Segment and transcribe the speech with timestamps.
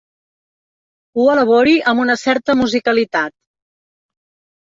[1.19, 3.37] Ho elabori amb una certa musicalitat.